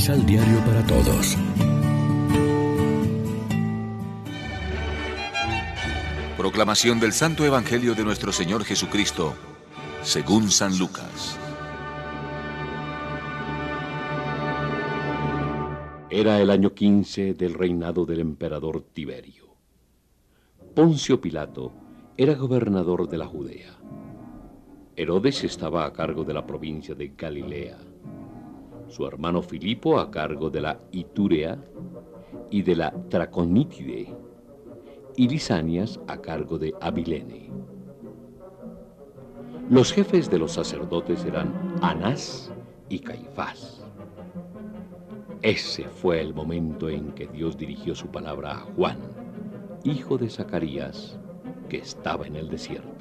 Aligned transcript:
Misal 0.00 0.24
Diario 0.24 0.58
para 0.64 0.82
Todos. 0.86 1.36
Proclamación 6.38 6.98
del 6.98 7.12
Santo 7.12 7.44
Evangelio 7.44 7.94
de 7.94 8.02
nuestro 8.02 8.32
Señor 8.32 8.64
Jesucristo, 8.64 9.34
según 10.00 10.50
San 10.50 10.78
Lucas. 10.78 11.38
Era 16.08 16.40
el 16.40 16.48
año 16.48 16.72
15 16.72 17.34
del 17.34 17.52
reinado 17.52 18.06
del 18.06 18.20
emperador 18.20 18.82
Tiberio. 18.94 19.54
Poncio 20.74 21.20
Pilato 21.20 21.74
era 22.16 22.32
gobernador 22.36 23.06
de 23.06 23.18
la 23.18 23.26
Judea. 23.26 23.76
Herodes 24.96 25.44
estaba 25.44 25.84
a 25.84 25.92
cargo 25.92 26.24
de 26.24 26.32
la 26.32 26.46
provincia 26.46 26.94
de 26.94 27.08
Galilea. 27.08 27.76
Su 28.90 29.06
hermano 29.06 29.40
Filipo 29.40 30.00
a 30.00 30.10
cargo 30.10 30.50
de 30.50 30.60
la 30.60 30.80
Iturea 30.90 31.56
y 32.50 32.62
de 32.62 32.74
la 32.74 32.90
Traconítide. 33.08 34.12
Y 35.16 35.28
Lisanias 35.28 36.00
a 36.08 36.20
cargo 36.20 36.58
de 36.58 36.74
Abilene. 36.80 37.50
Los 39.70 39.92
jefes 39.92 40.28
de 40.28 40.40
los 40.40 40.52
sacerdotes 40.52 41.24
eran 41.24 41.54
Anás 41.80 42.52
y 42.88 42.98
Caifás. 42.98 43.84
Ese 45.42 45.84
fue 45.84 46.20
el 46.20 46.34
momento 46.34 46.88
en 46.88 47.12
que 47.12 47.28
Dios 47.28 47.56
dirigió 47.56 47.94
su 47.94 48.08
palabra 48.08 48.52
a 48.52 48.58
Juan, 48.74 48.98
hijo 49.84 50.18
de 50.18 50.28
Zacarías, 50.28 51.16
que 51.68 51.76
estaba 51.78 52.26
en 52.26 52.34
el 52.34 52.48
desierto. 52.48 52.99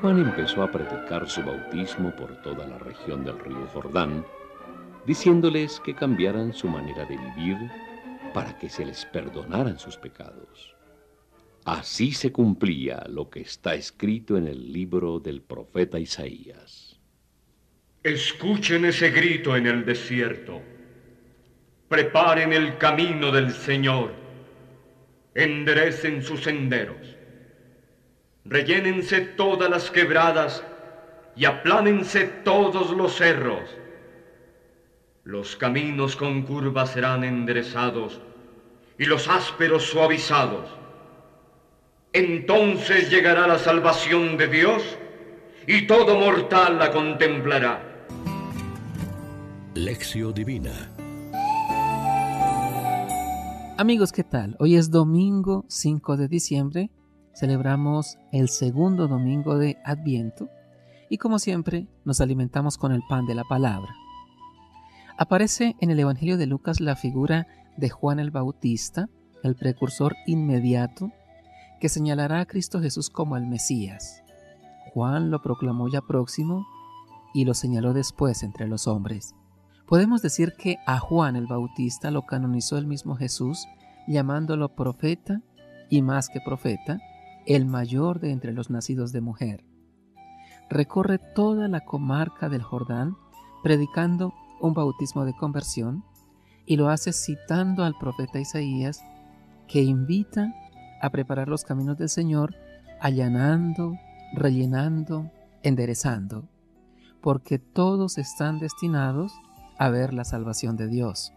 Juan 0.00 0.18
empezó 0.18 0.62
a 0.62 0.70
predicar 0.70 1.28
su 1.28 1.42
bautismo 1.42 2.16
por 2.16 2.40
toda 2.40 2.66
la 2.66 2.78
región 2.78 3.22
del 3.22 3.38
río 3.38 3.66
Jordán, 3.66 4.24
diciéndoles 5.04 5.78
que 5.80 5.94
cambiaran 5.94 6.54
su 6.54 6.68
manera 6.68 7.04
de 7.04 7.18
vivir 7.18 7.58
para 8.32 8.56
que 8.58 8.70
se 8.70 8.86
les 8.86 9.04
perdonaran 9.04 9.78
sus 9.78 9.98
pecados. 9.98 10.74
Así 11.66 12.12
se 12.12 12.32
cumplía 12.32 13.04
lo 13.10 13.28
que 13.28 13.40
está 13.40 13.74
escrito 13.74 14.38
en 14.38 14.46
el 14.46 14.72
libro 14.72 15.20
del 15.20 15.42
profeta 15.42 15.98
Isaías. 15.98 16.98
Escuchen 18.02 18.86
ese 18.86 19.10
grito 19.10 19.54
en 19.54 19.66
el 19.66 19.84
desierto. 19.84 20.62
Preparen 21.90 22.54
el 22.54 22.78
camino 22.78 23.30
del 23.30 23.52
Señor. 23.52 24.12
Enderecen 25.34 26.22
sus 26.22 26.42
senderos. 26.42 27.19
Rellénense 28.44 29.20
todas 29.20 29.70
las 29.70 29.90
quebradas 29.90 30.64
y 31.36 31.44
aplánense 31.44 32.24
todos 32.44 32.90
los 32.90 33.16
cerros. 33.16 33.68
Los 35.24 35.56
caminos 35.56 36.16
con 36.16 36.42
curvas 36.42 36.92
serán 36.92 37.24
enderezados 37.24 38.20
y 38.98 39.04
los 39.04 39.28
ásperos 39.28 39.84
suavizados. 39.84 40.68
Entonces 42.12 43.10
llegará 43.10 43.46
la 43.46 43.58
salvación 43.58 44.36
de 44.36 44.48
Dios 44.48 44.82
y 45.66 45.86
todo 45.86 46.18
mortal 46.18 46.78
la 46.78 46.90
contemplará. 46.90 47.86
Lección 49.74 50.34
Divina 50.34 50.90
Amigos, 53.80 54.12
¿qué 54.12 54.24
tal? 54.24 54.56
Hoy 54.58 54.76
es 54.76 54.90
domingo 54.90 55.64
5 55.68 56.18
de 56.18 56.28
diciembre, 56.28 56.90
celebramos 57.34 58.18
el 58.32 58.48
segundo 58.48 59.08
domingo 59.08 59.58
de 59.58 59.78
Adviento 59.84 60.48
y 61.08 61.18
como 61.18 61.38
siempre 61.38 61.88
nos 62.04 62.20
alimentamos 62.20 62.78
con 62.78 62.92
el 62.92 63.02
pan 63.08 63.26
de 63.26 63.34
la 63.34 63.44
palabra. 63.44 63.94
Aparece 65.18 65.76
en 65.80 65.90
el 65.90 66.00
Evangelio 66.00 66.38
de 66.38 66.46
Lucas 66.46 66.80
la 66.80 66.96
figura 66.96 67.46
de 67.76 67.90
Juan 67.90 68.20
el 68.20 68.30
Bautista, 68.30 69.08
el 69.42 69.56
precursor 69.56 70.16
inmediato, 70.26 71.12
que 71.80 71.88
señalará 71.88 72.40
a 72.40 72.46
Cristo 72.46 72.80
Jesús 72.80 73.10
como 73.10 73.36
el 73.36 73.46
Mesías. 73.46 74.22
Juan 74.92 75.30
lo 75.30 75.42
proclamó 75.42 75.88
ya 75.88 76.00
próximo 76.00 76.66
y 77.34 77.44
lo 77.44 77.54
señaló 77.54 77.92
después 77.92 78.42
entre 78.42 78.66
los 78.66 78.86
hombres. 78.86 79.34
Podemos 79.86 80.22
decir 80.22 80.54
que 80.56 80.76
a 80.86 80.98
Juan 80.98 81.36
el 81.36 81.46
Bautista 81.46 82.10
lo 82.10 82.22
canonizó 82.22 82.78
el 82.78 82.86
mismo 82.86 83.16
Jesús, 83.16 83.66
llamándolo 84.06 84.74
profeta 84.74 85.42
y 85.88 86.02
más 86.02 86.28
que 86.28 86.40
profeta, 86.40 86.98
el 87.46 87.66
mayor 87.66 88.20
de 88.20 88.32
entre 88.32 88.52
los 88.52 88.70
nacidos 88.70 89.12
de 89.12 89.20
mujer. 89.20 89.64
Recorre 90.68 91.18
toda 91.18 91.68
la 91.68 91.80
comarca 91.80 92.48
del 92.48 92.62
Jordán 92.62 93.16
predicando 93.62 94.32
un 94.60 94.74
bautismo 94.74 95.24
de 95.24 95.34
conversión 95.34 96.04
y 96.66 96.76
lo 96.76 96.88
hace 96.88 97.12
citando 97.12 97.84
al 97.84 97.96
profeta 97.98 98.38
Isaías 98.38 99.02
que 99.66 99.82
invita 99.82 100.54
a 101.00 101.10
preparar 101.10 101.48
los 101.48 101.64
caminos 101.64 101.96
del 101.96 102.08
Señor, 102.08 102.54
allanando, 103.00 103.96
rellenando, 104.34 105.30
enderezando, 105.62 106.48
porque 107.20 107.58
todos 107.58 108.18
están 108.18 108.58
destinados 108.58 109.32
a 109.78 109.88
ver 109.88 110.12
la 110.12 110.24
salvación 110.24 110.76
de 110.76 110.88
Dios. 110.88 111.32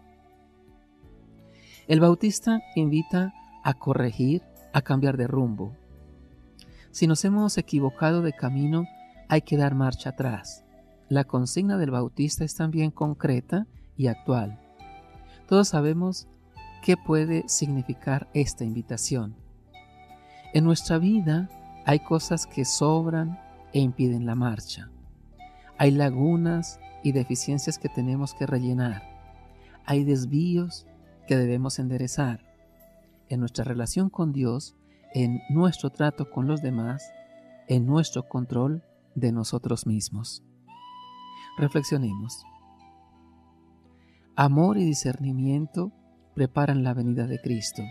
El 1.86 2.00
Bautista 2.00 2.60
invita 2.74 3.34
a 3.62 3.74
corregir, 3.74 4.42
a 4.72 4.82
cambiar 4.82 5.16
de 5.16 5.26
rumbo. 5.26 5.76
Si 6.94 7.08
nos 7.08 7.24
hemos 7.24 7.58
equivocado 7.58 8.22
de 8.22 8.32
camino, 8.32 8.86
hay 9.28 9.42
que 9.42 9.56
dar 9.56 9.74
marcha 9.74 10.10
atrás. 10.10 10.64
La 11.08 11.24
consigna 11.24 11.76
del 11.76 11.90
Bautista 11.90 12.44
es 12.44 12.54
también 12.54 12.92
concreta 12.92 13.66
y 13.96 14.06
actual. 14.06 14.60
Todos 15.48 15.66
sabemos 15.66 16.28
qué 16.84 16.96
puede 16.96 17.48
significar 17.48 18.28
esta 18.32 18.62
invitación. 18.62 19.34
En 20.52 20.62
nuestra 20.62 20.98
vida 20.98 21.48
hay 21.84 21.98
cosas 21.98 22.46
que 22.46 22.64
sobran 22.64 23.40
e 23.72 23.80
impiden 23.80 24.24
la 24.24 24.36
marcha. 24.36 24.88
Hay 25.78 25.90
lagunas 25.90 26.78
y 27.02 27.10
deficiencias 27.10 27.76
que 27.76 27.88
tenemos 27.88 28.34
que 28.34 28.46
rellenar. 28.46 29.02
Hay 29.84 30.04
desvíos 30.04 30.86
que 31.26 31.36
debemos 31.36 31.80
enderezar 31.80 32.54
en 33.28 33.40
nuestra 33.40 33.64
relación 33.64 34.10
con 34.10 34.32
Dios, 34.32 34.76
en 35.14 35.40
nuestro 35.48 35.90
trato 35.90 36.30
con 36.30 36.46
los 36.48 36.60
demás, 36.60 37.12
en 37.68 37.86
nuestro 37.86 38.28
control 38.28 38.82
de 39.14 39.32
nosotros 39.32 39.86
mismos. 39.86 40.42
Reflexionemos. 41.56 42.44
Amor 44.34 44.76
y 44.76 44.84
discernimiento 44.84 45.92
preparan 46.34 46.82
la 46.82 46.94
venida 46.94 47.28
de 47.28 47.40
Cristo. 47.40 47.82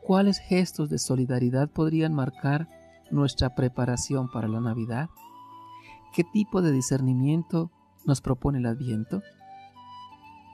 ¿Cuáles 0.00 0.38
gestos 0.38 0.88
de 0.88 0.98
solidaridad 0.98 1.68
podrían 1.68 2.14
marcar 2.14 2.68
nuestra 3.10 3.56
preparación 3.56 4.30
para 4.30 4.46
la 4.46 4.60
Navidad? 4.60 5.10
¿Qué 6.14 6.22
tipo 6.22 6.62
de 6.62 6.70
discernimiento 6.70 7.72
nos 8.06 8.20
propone 8.20 8.58
el 8.58 8.66
Adviento? 8.66 9.22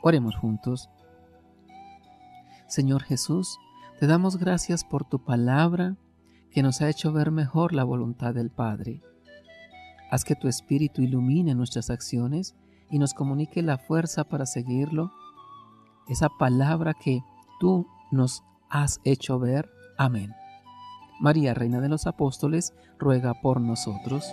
Oremos 0.02 0.34
juntos. 0.36 0.88
Señor 2.68 3.02
Jesús, 3.02 3.58
te 3.98 4.06
damos 4.06 4.36
gracias 4.36 4.84
por 4.84 5.04
tu 5.04 5.18
palabra 5.18 5.96
que 6.52 6.62
nos 6.62 6.80
ha 6.80 6.88
hecho 6.88 7.12
ver 7.12 7.32
mejor 7.32 7.72
la 7.72 7.82
voluntad 7.82 8.32
del 8.32 8.50
Padre. 8.50 9.02
Haz 10.10 10.24
que 10.24 10.36
tu 10.36 10.46
Espíritu 10.46 11.02
ilumine 11.02 11.54
nuestras 11.54 11.90
acciones 11.90 12.54
y 12.90 12.98
nos 12.98 13.12
comunique 13.12 13.60
la 13.60 13.76
fuerza 13.76 14.24
para 14.24 14.46
seguirlo, 14.46 15.12
esa 16.08 16.28
palabra 16.38 16.94
que 16.94 17.22
tú 17.60 17.86
nos 18.12 18.44
has 18.70 19.00
hecho 19.04 19.38
ver. 19.38 19.68
Amén. 19.98 20.32
María, 21.20 21.52
Reina 21.52 21.80
de 21.80 21.88
los 21.88 22.06
Apóstoles, 22.06 22.72
ruega 22.98 23.34
por 23.34 23.60
nosotros. 23.60 24.32